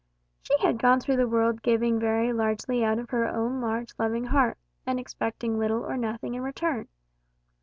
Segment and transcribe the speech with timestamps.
[0.41, 4.23] She had gone through the world giving very largely out of her own large loving
[4.23, 6.87] heart, and expecting little or nothing in return.